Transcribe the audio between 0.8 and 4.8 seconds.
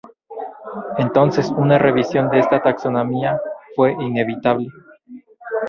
Entonces una revisión de esta taxonomía fue inevitable.